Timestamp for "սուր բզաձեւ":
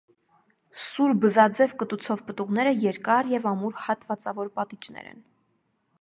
0.85-1.75